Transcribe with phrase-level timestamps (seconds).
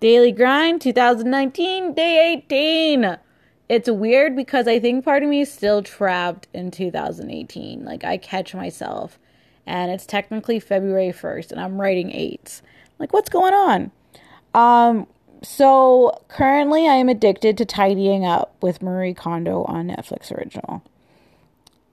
[0.00, 3.18] Daily Grind 2019, day 18.
[3.68, 7.84] It's weird because I think part of me is still trapped in 2018.
[7.84, 9.18] Like, I catch myself,
[9.66, 12.62] and it's technically February 1st, and I'm writing eights.
[12.98, 13.90] Like, what's going on?
[14.54, 15.06] Um,
[15.42, 20.82] so currently I am addicted to tidying up with Marie Kondo on Netflix original.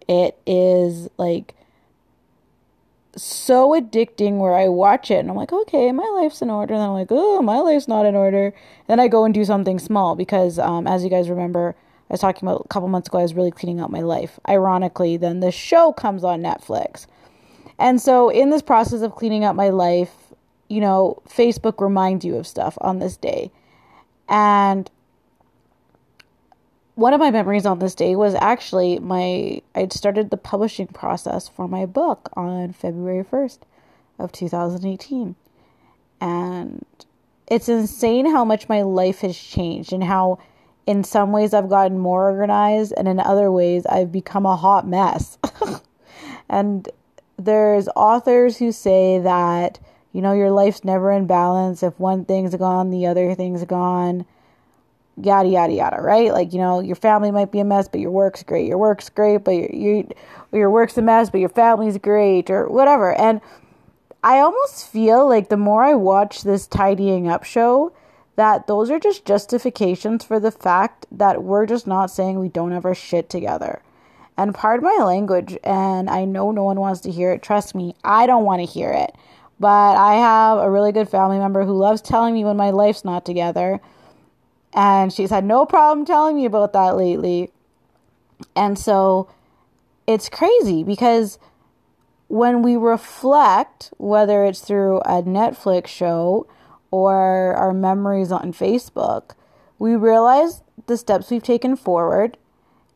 [0.08, 1.56] It is like
[3.18, 6.74] so addicting where I watch it and I'm like, okay, my life's in order.
[6.74, 8.54] And then I'm like, oh, my life's not in order.
[8.88, 11.76] Then I go and do something small because, um, as you guys remember,
[12.10, 14.40] I was talking about a couple months ago, I was really cleaning out my life.
[14.48, 17.08] Ironically, then the show comes on Netflix.
[17.80, 20.14] And so, in this process of cleaning up my life,
[20.70, 23.52] you know, Facebook reminds you of stuff on this day.
[24.30, 24.90] And
[26.98, 31.48] one of my memories on this day was actually my I'd started the publishing process
[31.48, 33.60] for my book on February 1st
[34.18, 35.36] of 2018.
[36.20, 36.84] And
[37.46, 40.40] it's insane how much my life has changed and how
[40.88, 44.88] in some ways I've gotten more organized and in other ways I've become a hot
[44.88, 45.38] mess.
[46.50, 46.90] and
[47.38, 49.78] there's authors who say that
[50.14, 54.26] you know your life's never in balance if one thing's gone the other thing's gone
[55.22, 56.32] yada yada yada, right?
[56.32, 58.68] Like you know, your family might be a mess, but your work's great.
[58.68, 60.10] Your work's great, but your you,
[60.52, 63.14] your work's a mess, but your family's great, or whatever.
[63.14, 63.42] And
[64.24, 67.94] I almost feel like the more I watch this tidying up show,
[68.36, 72.72] that those are just justifications for the fact that we're just not saying we don't
[72.72, 73.82] have our shit together.
[74.38, 77.42] And pardon my language, and I know no one wants to hear it.
[77.42, 79.16] Trust me, I don't want to hear it.
[79.60, 83.04] But I have a really good family member who loves telling me when my life's
[83.04, 83.82] not together
[84.78, 87.50] and she's had no problem telling me about that lately.
[88.56, 89.28] And so
[90.06, 91.40] it's crazy because
[92.28, 96.46] when we reflect, whether it's through a Netflix show
[96.92, 99.32] or our memories on Facebook,
[99.80, 102.38] we realize the steps we've taken forward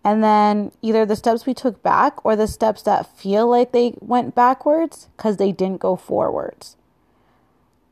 [0.03, 3.95] and then either the steps we took back or the steps that feel like they
[4.01, 6.77] went backwards because they didn't go forwards.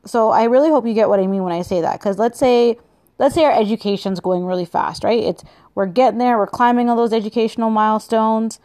[0.04, 1.98] So I really hope you get what I mean when I say that.
[1.98, 2.78] Because let's say
[3.20, 5.22] let's say our education's going really fast, right?
[5.22, 5.44] It's
[5.74, 8.58] we're getting there, we're climbing all those educational milestones,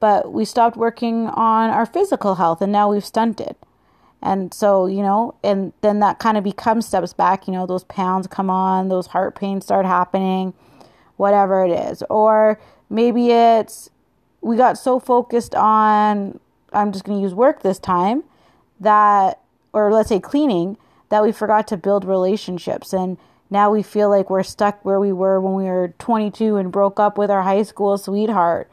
[0.00, 3.56] but we stopped working on our physical health and now we've stunted.
[4.22, 7.84] And so, you know, and then that kind of becomes steps back, you know, those
[7.84, 10.54] pounds come on, those heart pains start happening,
[11.16, 12.02] whatever it is.
[12.08, 12.58] Or
[12.88, 13.90] maybe it's
[14.40, 16.40] we got so focused on
[16.72, 18.24] I'm just going to use work this time
[18.80, 19.40] that
[19.74, 20.78] or let's say cleaning
[21.10, 23.18] that we forgot to build relationships and
[23.50, 27.00] now we feel like we're stuck where we were when we were 22 and broke
[27.00, 28.70] up with our high school sweetheart.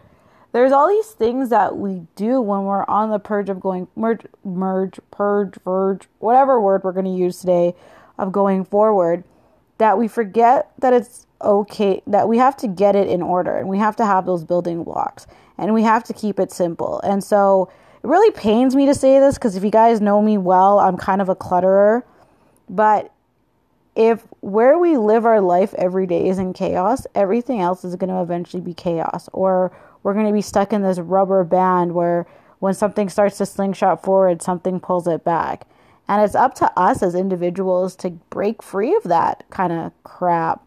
[0.52, 4.26] There's all these things that we do when we're on the purge of going merge,
[4.44, 7.76] merge, purge, verge, whatever word we're going to use today
[8.18, 9.24] of going forward
[9.78, 13.68] that we forget that it's okay that we have to get it in order and
[13.68, 15.28] we have to have those building blocks
[15.58, 17.00] and we have to keep it simple.
[17.02, 17.70] And so
[18.04, 20.98] it really pains me to say this because if you guys know me well, I'm
[20.98, 22.04] kind of a clutterer.
[22.70, 23.12] But
[23.98, 28.12] if where we live our life every day is in chaos, everything else is going
[28.12, 29.28] to eventually be chaos.
[29.34, 32.28] Or we're going to be stuck in this rubber band where
[32.60, 35.66] when something starts to slingshot forward, something pulls it back.
[36.08, 40.64] And it's up to us as individuals to break free of that kind of crap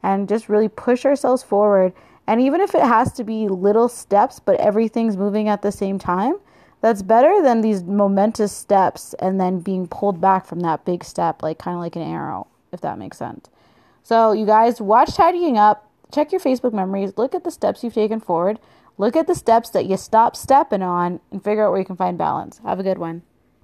[0.00, 1.92] and just really push ourselves forward.
[2.28, 5.98] And even if it has to be little steps, but everything's moving at the same
[5.98, 6.38] time,
[6.80, 11.42] that's better than these momentous steps and then being pulled back from that big step,
[11.42, 13.48] like kind of like an arrow if that makes sense.
[14.02, 17.94] So, you guys, watch Tidying Up, check your Facebook memories, look at the steps you've
[17.94, 18.58] taken forward,
[18.96, 21.96] look at the steps that you stopped stepping on, and figure out where you can
[21.96, 22.60] find balance.
[22.64, 23.22] Have a good one.